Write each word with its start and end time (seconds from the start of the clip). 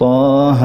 طه 0.00 0.64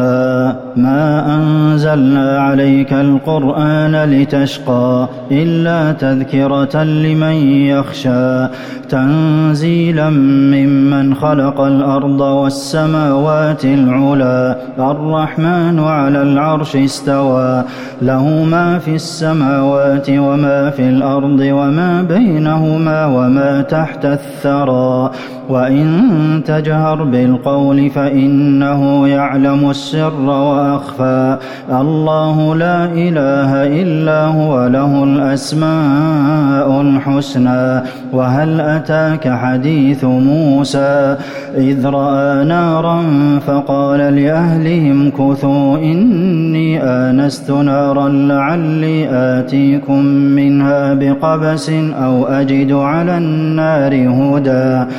ما 0.75 1.35
أنزلنا 1.35 2.39
عليك 2.39 2.93
القرآن 2.93 3.95
لتشقى 4.03 5.07
إلا 5.31 5.91
تذكرة 5.91 6.83
لمن 6.83 7.35
يخشى 7.67 8.47
تنزيلا 8.89 10.09
ممن 10.53 11.15
خلق 11.15 11.61
الأرض 11.61 12.21
والسماوات 12.21 13.65
العلى 13.65 14.55
الرحمن 14.79 15.79
على 15.79 16.21
العرش 16.21 16.75
استوى 16.75 17.63
له 18.01 18.43
ما 18.43 18.79
في 18.79 18.95
السماوات 18.95 20.09
وما 20.09 20.69
في 20.69 20.89
الأرض 20.89 21.39
وما 21.39 22.01
بينهما 22.01 23.05
وما 23.05 23.61
تحت 23.61 24.05
الثرى 24.05 25.11
وإن 25.49 26.41
تجهر 26.45 27.03
بالقول 27.03 27.89
فإنه 27.89 29.07
يعلم 29.07 29.24
السر 29.71 30.13
وأخفى. 30.19 31.37
الله 31.71 32.55
لا 32.55 32.85
إله 32.85 33.51
إلا 33.81 34.25
هو 34.25 34.67
له 34.67 35.03
الأسماء 35.03 36.81
الحسنى. 36.81 37.81
وهل 38.13 38.61
أتاك 38.61 39.29
حديث 39.29 40.03
موسى؟ 40.03 41.17
إذ 41.57 41.85
رأى 41.85 42.45
نارا 42.45 43.03
فقال 43.47 43.99
لأهلهم 43.99 45.09
كثوا 45.09 45.77
إني 45.77 46.83
آنست 46.83 47.51
نارا 47.51 48.09
لعلي 48.09 49.09
آتيكم 49.11 50.05
منها 50.05 50.93
بقبس 50.93 51.69
أو 51.93 52.25
أجد 52.25 52.71
على 52.71 53.17
النار 53.17 53.93
هدى. 53.95 54.91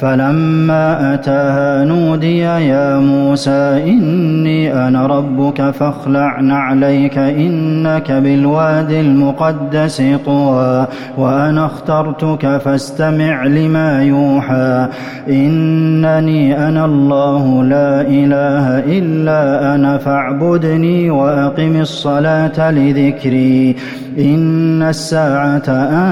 فلما 0.00 1.14
أتاها 1.14 1.84
نودي 1.84 2.38
يا 2.38 2.98
موسى 2.98 3.82
إني 3.86 4.88
أنا 4.88 5.06
ربك 5.06 5.70
فاخلع 5.70 6.40
نعليك 6.40 7.18
إنك 7.18 8.12
بالواد 8.12 8.90
المقدس 8.90 10.02
طوى 10.26 10.86
وأنا 11.16 11.66
اخترتك 11.66 12.56
فاستمع 12.64 13.46
لما 13.46 14.02
يوحى 14.02 14.88
إنني 15.28 16.68
أنا 16.68 16.84
الله 16.84 17.64
لا 17.64 18.00
إله 18.00 18.78
إلا 18.98 19.74
أنا 19.74 19.98
فاعبدني 19.98 21.10
وأقم 21.10 21.80
الصلاة 21.80 22.70
لذكري 22.70 23.76
إن 24.18 24.82
الساعة 24.82 25.68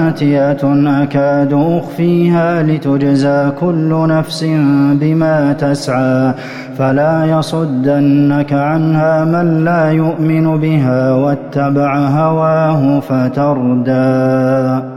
آتية 0.07 0.57
أكاد 1.03 1.53
أخفيها 1.53 2.63
لتجزى 2.63 3.51
كل 3.59 3.76
نفس 3.89 4.43
بما 4.93 5.53
تسعى 5.53 6.33
فلا 6.77 7.25
يصدنك 7.25 8.53
عنها 8.53 9.25
من 9.25 9.63
لا 9.65 9.91
يؤمن 9.91 10.57
بها 10.57 11.11
واتبع 11.11 11.97
هواه 11.97 12.99
فتردى 12.99 14.96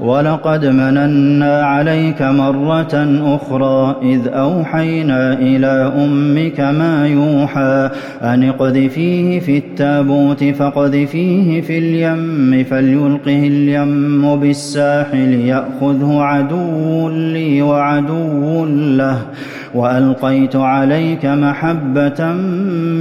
ولقد 0.00 0.66
مننا 0.66 1.62
عليك 1.62 2.22
مرة 2.22 3.18
أخرى 3.36 3.96
إذ 4.02 4.28
أوحينا 4.28 5.32
إلى 5.32 5.92
أمك 5.96 6.60
ما 6.60 7.08
يوحى 7.08 7.90
أن 8.22 8.48
اقذفيه 8.48 9.40
في 9.40 9.58
التابوت 9.58 10.44
فاقذفيه 10.44 11.60
في 11.60 11.78
اليم 11.78 12.64
فليلقه 12.64 13.46
اليم 13.46 14.36
بالساحل 14.36 15.32
يأخذه 15.34 16.20
عدو 16.20 17.08
لي 17.08 17.62
وعدو 17.62 18.66
له 18.66 19.18
وألقيت 19.74 20.56
عليك 20.56 21.26
محبة 21.26 22.32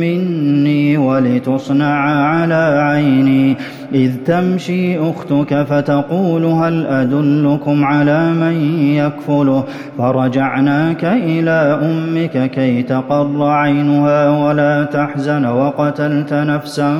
مني 0.01 0.97
ولتصنع 0.97 1.99
على 2.25 2.79
عيني 2.81 3.55
إذ 3.93 4.11
تمشي 4.25 4.99
أختك 4.99 5.63
فتقول 5.63 6.45
هل 6.45 6.85
أدلكم 6.85 7.85
على 7.85 8.33
من 8.33 8.85
يكفله؟ 8.95 9.63
فرجعناك 9.97 11.05
إلى 11.05 11.79
أمك 11.83 12.51
كي 12.51 12.83
تقر 12.83 13.43
عينها 13.43 14.47
ولا 14.47 14.83
تحزن 14.83 15.45
وقتلت 15.45 16.33
نفسا 16.33 16.97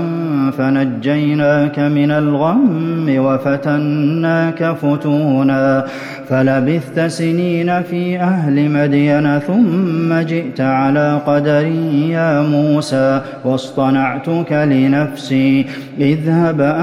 فنجيناك 0.58 1.80
من 1.80 2.12
الغم 2.12 3.16
وفتناك 3.18 4.76
فتونا. 4.82 5.86
فلبثت 6.30 7.00
سنين 7.00 7.82
في 7.82 8.20
أهل 8.20 8.70
مدين 8.70 9.40
ثم 9.40 10.14
جئت 10.14 10.62
على 10.62 11.20
قدر 11.28 11.66
يا 12.10 12.42
موسى 12.42 13.22
واصطنعتك 13.46 14.52
لنفسي. 14.52 15.66
اذهب 16.00 16.83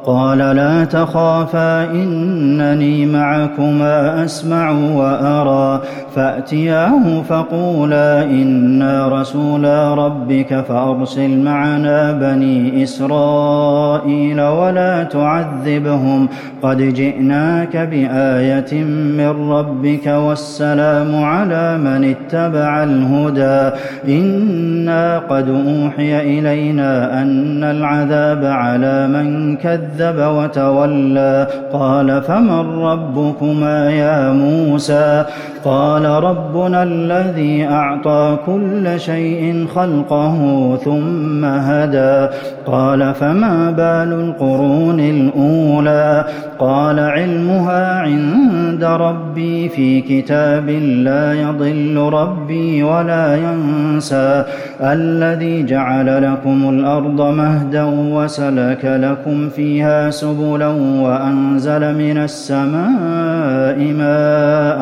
قال 0.05 0.37
لا 0.37 0.85
تخافا 0.85 1.91
إنني 1.91 3.05
معكما 3.05 4.25
أسمع 4.25 4.71
وأرى. 4.71 5.81
فأتياه 6.15 7.21
فقولا 7.29 8.23
إنا 8.23 9.07
رسولا 9.07 9.93
ربك 9.93 10.65
فأرسل 10.69 11.39
معنا 11.39 12.11
بني 12.11 12.83
إسرائيل 12.83 14.41
ولا 14.41 15.03
تعذبهم. 15.03 16.27
قد 16.61 16.77
جئناك 16.77 17.77
بآية 17.77 18.83
من 19.17 19.51
ربك 19.51 20.07
والسلام 20.07 21.23
على 21.23 21.77
من 21.77 22.15
اتبع 22.15 22.83
الهدى. 22.83 23.77
إنا 24.07 25.19
قد 25.19 25.49
أوحي 25.49 26.39
إلينا 26.39 27.21
أن 27.21 27.63
العذاب 27.63 28.45
على 28.45 29.07
من 29.07 29.55
كذب 29.55 29.90
كذب 29.97 30.17
وتولى 30.19 31.47
قال 31.73 32.21
فمن 32.21 32.83
ربكما 32.83 33.91
يا 33.91 34.31
موسى 34.31 35.25
قال 35.63 36.05
ربنا 36.05 36.83
الذي 36.83 37.67
أعطى 37.67 38.37
كل 38.45 38.99
شيء 38.99 39.67
خلقه 39.75 40.37
ثم 40.75 41.45
هدى. 41.45 42.27
قال 42.65 43.13
فما 43.13 43.71
بال 43.71 44.13
القرون 44.13 44.99
الأولى؟ 44.99 46.25
قال 46.59 46.99
علمها 46.99 47.99
عند 47.99 48.83
ربي 48.83 49.69
في 49.69 50.01
كتاب 50.01 50.69
لا 50.69 51.33
يضل 51.33 52.09
ربي 52.13 52.83
ولا 52.83 53.35
ينسى. 53.35 54.43
الذي 54.81 55.63
جعل 55.63 56.33
لكم 56.33 56.69
الأرض 56.69 57.21
مهدا 57.21 57.83
وسلك 57.93 58.85
لكم 58.85 59.49
فيها 59.49 60.09
سبلا 60.09 60.67
وأنزل 61.01 61.95
من 61.95 62.17
السماء 62.17 63.77
ماء 63.93 64.81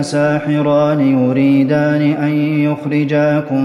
لساحران 0.00 1.00
يريدان 1.00 2.02
أن 2.02 2.32
يخرجاكم 2.64 3.64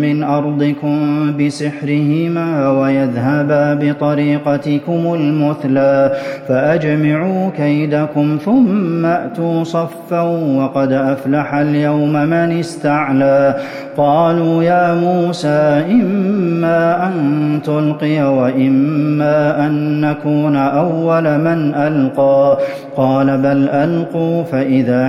من 0.00 0.22
أرضكم 0.22 0.98
بسحرهما 1.38 2.70
ويذهبا 2.70 3.74
بطريقتكم 3.74 5.14
المثلى 5.14 6.12
فأجمعوا 6.48 7.50
كيدكم 7.50 8.38
ثم 8.44 9.06
أتوا 9.06 9.64
صفا 9.64 10.20
وقد 10.58 10.92
أفلح 10.92 11.54
اليوم 11.54 12.12
من 12.12 12.58
استعلى 12.58 13.56
قالوا 13.96 14.62
يا 14.62 14.94
موسى 14.94 15.84
إما 15.90 17.06
أن 17.06 17.60
تلقي 17.64 18.36
وإما 18.36 19.66
أن 19.66 20.00
نكون 20.00 20.56
أول 20.56 21.38
من 21.38 21.74
ألقى 21.74 22.58
قال 22.96 23.38
بل 23.38 23.68
ألقوا 23.68 24.42
فإذا 24.44 25.08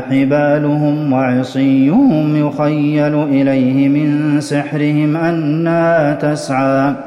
حبالهم 0.68 1.14
وعصيهم 1.14 2.36
يخيل 2.36 3.24
إليه 3.24 3.90
من 3.90 4.42
سحرهم 4.42 5.18
أنها 5.18 6.14
تسعى. 6.14 7.07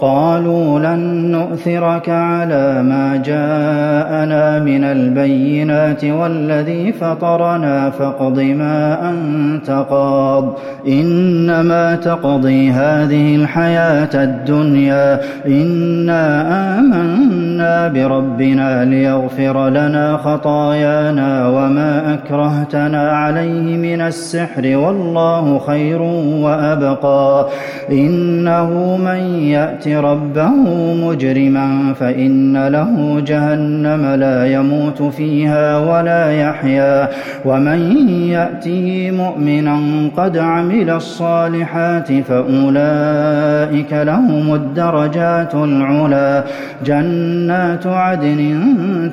قالوا 0.00 0.78
لن 0.78 1.30
نؤثرك 1.30 2.08
على 2.08 2.82
ما 2.82 3.22
جاءنا 3.24 4.58
من 4.58 4.84
البينات 4.84 6.04
والذي 6.04 6.92
فطرنا 6.92 7.90
فاقض 7.90 8.40
ما 8.40 9.10
أنت 9.10 9.70
قاض. 9.90 10.58
إنما 10.88 11.94
تقضي 11.94 12.70
هذه 12.70 13.36
الحياة 13.36 14.24
الدنيا. 14.24 15.20
إنا 15.46 16.24
آمنا 16.78 17.88
بربنا 17.88 18.84
ليغفر 18.84 19.68
لنا 19.68 20.16
خطايانا 20.16 21.48
وما 21.48 22.14
أكرهتنا 22.14 23.10
عليه 23.12 23.76
من 23.76 24.00
السحر 24.00 24.76
والله 24.76 25.58
خير 25.58 26.02
وأبقى. 26.42 27.46
إنه 27.90 28.96
من 28.96 29.42
يأتي 29.42 29.89
ربه 29.96 30.50
مجرما 30.94 31.94
فإن 32.00 32.68
له 32.68 33.22
جهنم 33.26 34.06
لا 34.06 34.46
يموت 34.46 35.02
فيها 35.02 35.78
ولا 35.78 36.32
يحيا 36.32 37.08
ومن 37.44 37.98
يأته 38.28 39.10
مؤمنا 39.10 39.80
قد 40.16 40.38
عمل 40.38 40.90
الصالحات 40.90 42.12
فأولئك 42.12 43.92
لهم 43.92 44.54
الدرجات 44.54 45.54
العلا 45.54 46.44
جنات 46.84 47.86
عدن 47.86 48.60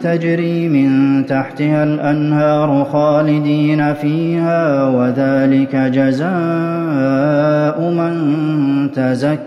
تجري 0.03 0.69
من 0.69 1.25
تحتها 1.25 1.83
الأنهار 1.83 2.87
خالدين 2.91 3.93
فيها 3.93 4.83
وذلك 4.83 5.75
جزاء 5.75 6.27
من 7.81 8.17
تزكى 8.91 9.46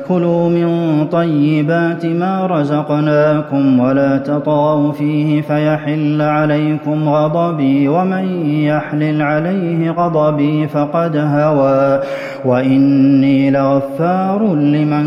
كلوا 0.07 0.49
من 0.49 1.05
طيبات 1.11 2.05
ما 2.05 2.47
رزقناكم 2.47 3.79
ولا 3.79 4.17
تطغوا 4.17 4.91
فيه 4.91 5.41
فيحل 5.41 6.21
عليكم 6.21 7.09
غضبي 7.09 7.87
ومن 7.87 8.45
يحلل 8.45 9.21
عليه 9.21 9.91
غضبي 9.91 10.67
فقد 10.67 11.17
هوى 11.17 11.99
وإني 12.45 13.51
لغفار 13.51 14.55
لمن 14.55 15.05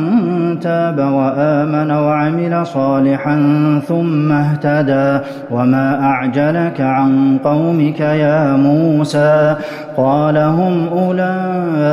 تاب 0.61 0.99
وآمن 0.99 1.91
وعمل 1.91 2.67
صالحا 2.67 3.37
ثم 3.89 4.33
اهتدى 4.33 5.25
وما 5.51 6.05
أعجلك 6.05 6.81
عن 6.81 7.39
قومك 7.45 8.01
يا 8.01 8.57
موسى 8.57 9.57
قال 9.97 10.39
هم 10.39 10.89
أولئك 10.89 11.85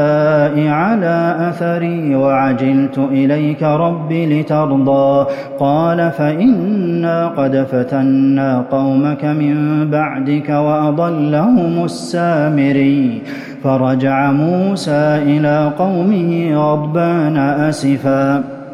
على 0.72 1.36
أثري 1.50 2.16
وعجلت 2.16 2.91
إليك 2.98 3.64
رب 3.64 4.14
لترضى. 4.14 5.26
قال 5.60 6.12
فإنا 6.12 7.28
قد 7.28 7.68
فتنا 7.72 8.66
قومك 8.72 9.26
من 9.26 9.88
بعدك 9.92 10.50
وأضلهم 10.50 11.86
السامري. 11.86 13.22
فرجع 13.64 14.32
موسى 14.32 15.20
إلى 15.24 15.72
قومه 15.80 16.56
غضبان 16.56 17.38
أسفا. 17.38 18.44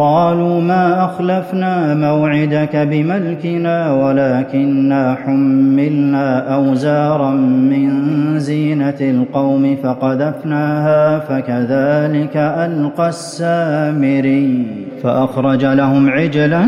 قالوا 0.00 0.60
ما 0.60 1.04
أخلفنا 1.04 1.94
موعدك 1.94 2.76
بملكنا 2.76 3.92
ولكنا 3.92 5.14
حملنا 5.24 6.54
أوزارا 6.54 7.30
من 7.72 7.90
زينة 8.38 9.00
القوم 9.00 9.76
فقذفناها 9.82 11.18
فكذلك 11.18 12.36
ألقى 12.36 13.08
السامري. 13.08 14.89
فأخرج 15.02 15.64
لهم 15.64 16.10
عجلا 16.10 16.64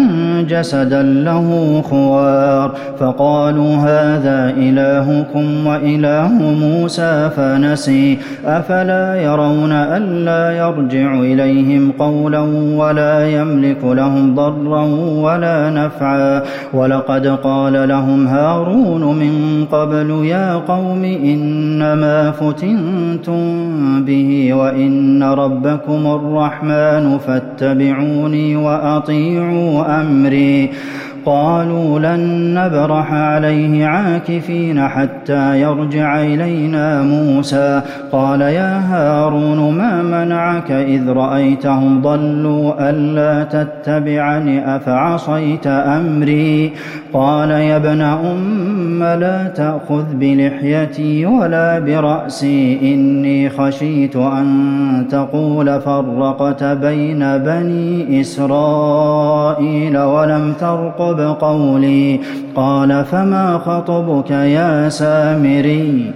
جسدا 0.49 1.03
له 1.03 1.81
خوار. 1.91 2.75
فقالوا 2.99 3.77
هذا 3.77 4.55
إلهكم 4.57 5.67
وإله 5.67 6.33
موسى 6.61 7.31
فنسي. 7.37 8.19
أفلا 8.47 9.23
يرون 9.23 9.73
ألا 9.73 10.59
يرجع 10.59 11.15
إليهم 11.15 11.93
قولا 11.99 12.41
ولا 12.77 13.29
يملك 13.29 13.85
لهم 13.85 14.35
ضرا 14.35 14.83
ولا 15.17 15.71
نفعا. 15.71 16.43
ولقد 16.73 17.27
قال 17.27 17.89
لهم 17.89 18.27
هارون 18.27 19.19
من 19.19 19.65
قبل 19.73 20.25
يا 20.25 20.55
قوم 20.55 21.05
إنما 21.05 22.31
فتنتم 22.31 23.43
به 24.05 24.55
وإن 24.55 25.23
ربكم 25.23 26.07
الرحمن 26.07 27.19
وأطيعوا 28.57 30.01
أمري. 30.01 30.71
قالوا 31.27 31.99
لن 31.99 32.55
نبرح 32.55 33.13
عليه 33.13 33.87
عاكفين 33.87 34.89
حتى 34.89 35.61
يرجع 35.61 36.21
إلينا 36.21 37.03
موسى. 37.03 37.83
قال 38.13 38.41
يا 38.41 38.79
هارون 38.79 39.75
ما 39.79 40.03
منعك 40.03 40.71
إذ 40.71 41.09
رأيتهم 41.09 42.03
ضلوا 42.03 42.91
ألا 42.91 43.45
تتبعني 43.45 44.77
أفعصيت 44.77 45.67
أمري؟ 45.67 46.73
قال 47.13 47.51
يا 47.51 47.77
ابن 47.77 48.01
أم 48.01 49.03
لا 49.03 49.49
تأخذ 49.49 50.05
بلحيتي 50.15 51.27
ولا 51.27 51.79
برأسي 51.79 52.79
إني 52.83 53.51
خشيت 53.51 54.17
أن 54.17 55.07
تقول 55.11 55.81
فرقت 55.81 56.65
بين 56.65 57.39
بني 57.39 58.21
إسرائيل 58.21 59.99
ولم 59.99 60.53
ترقب 60.61 61.12
بقولي 61.13 62.21
قال 62.55 63.05
فما 63.05 63.59
خطبك 63.59 64.31
يا 64.31 64.89
سامري؟ 64.89 66.13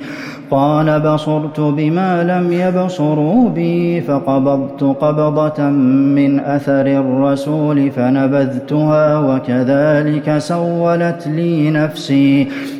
قال 0.50 1.00
بصرت 1.00 1.60
بما 1.60 2.22
لم 2.22 2.52
يبصروا 2.52 3.48
بي 3.48 4.00
فقبضت 4.00 4.82
قبضة 4.82 5.62
من 6.16 6.40
أثر 6.40 6.86
الرسول 6.86 7.90
فنبذتها 7.90 9.18
وكذلك 9.18 10.38
سولت 10.38 11.26
لي 11.26 11.70
نفسي. 11.70 12.48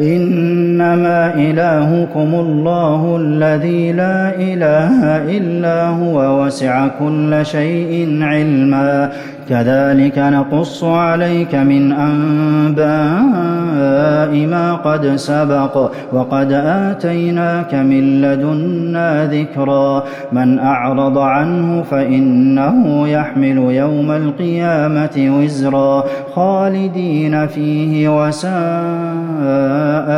إنما 0.00 1.34
إلهكم 1.34 2.34
الله 2.34 3.16
الذي 3.20 3.92
لا 3.92 4.34
إله 4.34 5.16
إلا 5.36 5.86
هو 5.88 6.44
وسع 6.44 6.88
كل 6.88 7.38
شيء 7.42 8.18
علما. 8.22 9.12
كذلك 9.48 10.18
نقص 10.18 10.84
عليك 10.84 11.54
من 11.54 11.92
أنباء 11.92 12.86
ما 14.46 14.74
قد 14.74 15.16
سبق 15.16 15.90
وقد 16.12 16.52
آتيناك 16.52 17.74
من 17.74 18.20
لدنا 18.20 19.26
ذكرا 19.26 20.04
من 20.32 20.58
أعرض 20.58 21.18
عنه 21.18 21.82
فإنه 21.82 23.08
يحمل 23.08 23.56
يوم 23.56 24.10
القيامة 24.10 25.38
وزرا 25.38 26.04
خالدين 26.34 27.46
فيه 27.46 28.08
وساء 28.22 28.50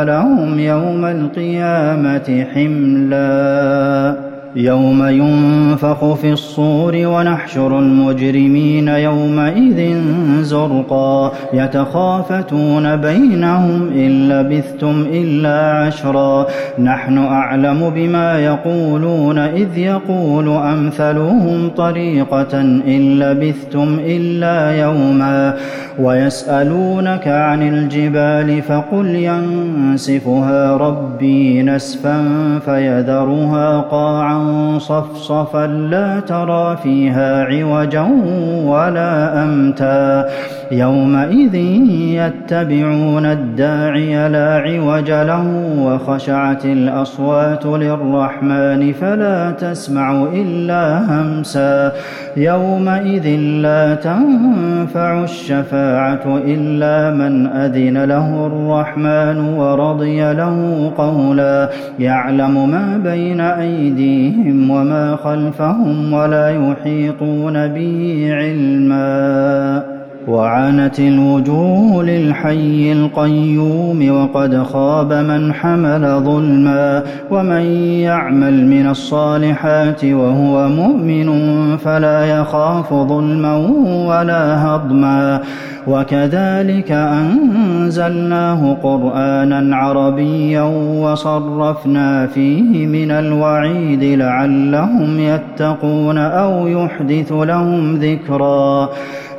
لهم 0.03 0.59
يوم 0.59 1.05
القيامة 1.05 2.45
حملا 2.53 4.30
يوم 4.55 5.03
ينفخ 5.03 6.13
في 6.13 6.31
الصور 6.31 6.91
ونحشر 6.95 7.79
المجرمين 7.79 8.87
يومئذ 8.87 10.01
زرقا. 10.41 11.31
يتخافتون 11.53 12.95
بينهم 12.95 13.89
إن 13.93 14.29
لبثتم 14.29 15.05
إلا 15.13 15.85
عشرا. 15.85 16.47
نحن 16.79 17.17
أعلم 17.17 17.91
بما 17.95 18.39
يقولون 18.39 19.37
إذ 19.37 19.77
يقول 19.77 20.49
أمثلهم 20.49 21.69
طريقة 21.77 22.61
إن 22.61 23.19
لبثتم 23.19 23.99
إلا 24.05 24.81
يوما. 24.81 25.53
ويسألونك 25.99 27.27
عن 27.27 27.61
الجبال 27.61 28.61
فقل 28.61 29.05
ينسفها 29.05 30.77
ربي 30.77 31.63
نسفا 31.63 32.23
فيذرها 32.65 33.79
قاعا 33.79 34.40
صفصفا 34.79 35.67
لا 35.67 36.19
ترى 36.19 36.77
فيها 36.83 37.43
عوجا 37.43 38.07
ولا 38.65 39.43
أمتا. 39.43 40.29
يومئذ 40.71 41.55
يتبعون 42.21 43.25
الداعي 43.25 44.29
لا 44.29 44.49
عوج 44.65 45.11
له 45.11 45.45
وخشعت 45.79 46.65
الأصوات 46.65 47.65
للرحمن 47.65 48.93
فلا 48.93 49.51
تسمع 49.51 50.27
إلا 50.33 50.83
همسا. 51.09 51.91
يومئذ 52.37 53.27
لا 53.61 53.95
تنفع 53.95 55.23
الشفاعة 55.23 56.25
إلا 56.45 57.11
من 57.15 57.47
أذن 57.47 58.03
له 58.03 58.47
الرحمن 58.47 59.37
ورضي 59.57 60.33
له 60.33 60.91
قولا. 60.97 61.69
يعلم 61.99 62.69
ما 62.69 63.01
بين 63.03 63.41
أيديهم 63.41 64.30
وما 64.69 65.15
خلفهم 65.15 66.13
ولا 66.13 66.49
يحيطون 66.49 67.67
به 67.67 68.29
علما. 68.31 70.00
وعنت 70.27 70.99
الوجوه 70.99 72.03
للحي 72.03 72.91
القيوم 72.91 74.11
وقد 74.11 74.63
خاب 74.63 75.13
من 75.13 75.53
حمل 75.53 76.21
ظلما 76.23 77.03
ومن 77.31 77.61
يعمل 78.01 78.67
من 78.67 78.87
الصالحات 78.87 80.05
وهو 80.05 80.69
مؤمن 80.69 81.27
فلا 81.77 82.25
يخاف 82.25 82.93
ظلما 82.93 83.55
ولا 84.07 84.65
هضما 84.65 85.41
وكذلك 85.87 86.91
أنزلناه 86.91 88.77
قرآنا 88.83 89.75
عربيا 89.75 90.61
وصرفنا 91.01 92.27
فيه 92.27 92.87
من 92.87 93.11
الوعيد 93.11 94.03
لعلهم 94.03 95.19
يتقون 95.19 96.17
أو 96.17 96.67
يحدث 96.67 97.31
لهم 97.31 97.95
ذكرا 97.95 98.89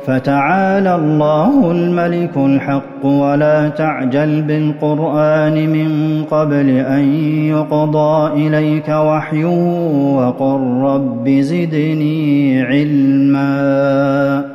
فتعالى 0.05 0.95
الله 0.95 1.71
الملك 1.71 2.37
الحق 2.37 3.05
ولا 3.05 3.69
تعجل 3.69 4.41
بالقرآن 4.41 5.69
من 5.69 6.23
قبل 6.31 6.69
أن 6.69 7.13
يقضى 7.45 8.47
إليك 8.47 8.89
وحيه 8.89 9.45
وقل 10.15 10.61
رب 10.81 11.29
زدني 11.29 12.61
علما 12.61 14.52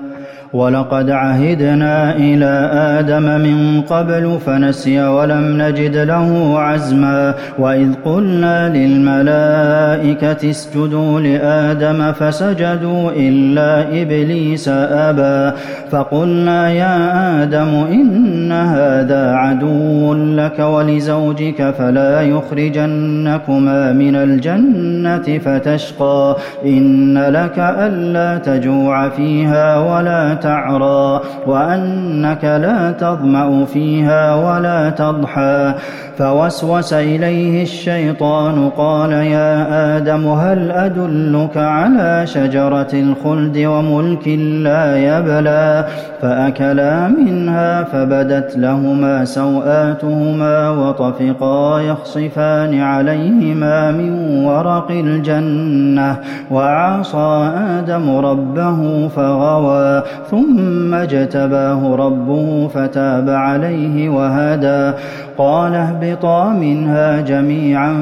ولقد 0.53 1.11
عهدنا 1.11 2.17
إلى 2.17 2.71
آدم 2.99 3.23
من 3.23 3.81
قبل 3.81 4.39
فنسي 4.47 5.03
ولم 5.03 5.63
نجد 5.63 5.97
له 5.97 6.59
عزما 6.59 7.35
وإذ 7.59 7.95
قلنا 8.05 8.69
للملائكة 8.69 10.51
اسجدوا 10.51 11.21
لآدم 11.21 12.13
فسجدوا 12.13 13.11
إلا 13.17 14.03
إبليس 14.03 14.69
أبى 14.69 15.57
فقلنا 15.91 16.71
يا 16.71 17.43
آدم 17.43 17.69
إن 17.93 18.53
هذا 18.53 19.33
عدو 19.35 20.15
لك 20.15 20.59
ولزوجك 20.59 21.75
فلا 21.79 22.23
يخرجنكما 22.23 23.93
من 23.93 24.17
الجنة 24.17 25.39
فتشقى 25.39 26.37
إن 26.65 27.19
لك 27.19 27.59
ألا 27.59 28.39
تجوع 28.39 29.09
فيها 29.09 29.79
ولا 29.79 30.38
تعرى 30.43 31.21
وأنك 31.47 32.45
لا 32.45 32.93
تظمأ 32.93 33.65
فيها 33.65 34.35
ولا 34.35 34.91
تضحى. 34.91 35.75
فوسوس 36.19 36.93
إليه 36.93 37.63
الشيطان 37.63 38.71
قال 38.77 39.13
يا 39.13 39.97
آدم 39.97 40.27
هل 40.27 40.71
أدلك 40.71 41.57
على 41.57 42.27
شجرة 42.27 42.89
الخلد 42.93 43.59
وملك 43.59 44.29
لا 44.63 44.97
يبلى؟ 44.97 45.87
فأكلا 46.23 47.09
منها 47.09 47.85
فبدت 47.85 48.57
لهما 48.57 49.25
سوآتهما 49.25 50.71
وطفقا 50.71 51.81
يخصفان 51.81 52.81
عليهما 52.81 53.91
من 53.91 54.45
ورق 54.45 54.91
الجنة. 54.91 56.17
وعصى 56.51 57.51
آدم 57.79 58.17
ربه 58.17 59.09
فغوى 59.09 60.03
ثم 60.31 60.95
اجتباه 60.95 61.97
ربه 61.97 62.69
فتاب 62.69 63.31
عليه 63.31 64.09
وهدى. 64.09 64.93
قال 65.39 65.75
اهبطا 65.75 66.53
منها 66.53 67.21
جميعا 67.21 67.95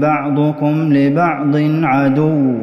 بعضكم 0.00 0.92
لبعض 0.92 1.56
عدو 1.82 2.54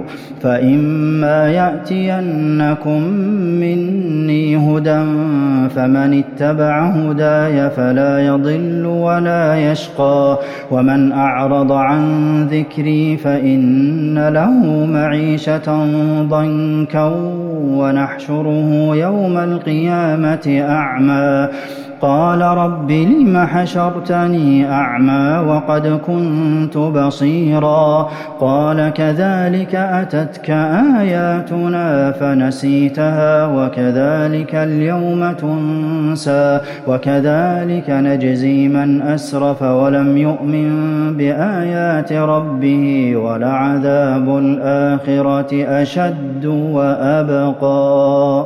فإما 0.42 1.50
يأتينكم 1.50 3.02
مني 3.60 4.58
هدى 4.58 5.04
فمن 5.70 6.24
اتبع 6.24 6.86
هداي 6.86 7.70
فلا 7.70 8.20
يضل 8.20 8.86
ولا 8.86 9.72
يشقى 9.72 10.40
ومن 10.72 11.12
أعرض 11.12 11.72
عن 11.72 12.04
ذكري 12.52 13.18
فإن 13.18 14.28
له 14.28 14.86
معيشة 14.86 15.86
ضنكا. 16.22 17.53
ونحشره 17.64 18.96
يوم 18.96 19.38
القيامة 19.38 20.66
أعمى. 20.70 21.50
قال 22.02 22.42
رب 22.42 22.92
لم 22.92 23.38
حشرتني 23.38 24.72
أعمى 24.72 25.44
وقد 25.48 26.00
كنت 26.08 26.78
بصيرا 26.78 28.10
قال 28.40 28.90
كذلك 28.90 29.76
أتتك 29.76 30.50
آياتنا 31.00 32.12
فنسيتها 32.12 33.48
وكذلك 33.48 34.56
اليوم 34.56 35.32
تنسى 35.32 36.60
وكذلك 36.88 37.90
نجزي 37.90 38.68
من 38.68 39.02
أسرف 39.02 39.62
ولم 39.62 40.18
يؤمن 40.18 40.70
بآيات 41.18 42.14
ربه 42.14 43.16
ولعذاب 43.16 44.38
الآخرة 44.38 45.66
أشد 45.82 46.46
وأبقى 46.46 48.46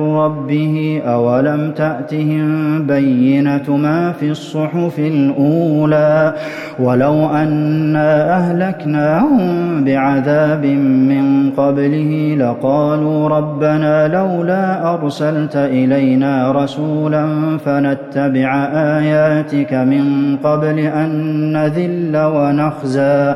ربه 0.01 1.01
أولم 1.05 1.71
تأتهم 1.71 2.81
بينة 2.87 3.77
ما 3.77 4.11
في 4.11 4.31
الصحف 4.31 4.99
الأولى 4.99 6.33
ولو 6.79 7.29
أنا 7.29 8.37
أهلكناهم 8.37 9.83
بعذاب 9.83 10.65
من 11.11 11.51
قبله 11.57 12.35
لقالوا 12.39 13.29
ربنا 13.29 14.07
لولا 14.07 14.93
أرسلت 14.93 15.55
إلينا 15.55 16.51
رسولا 16.51 17.57
فنتبع 17.65 18.65
آياتك 18.73 19.73
من 19.73 20.37
قبل 20.43 20.79
أن 20.79 21.11
نذل 21.53 22.17
ونخزى 22.17 23.35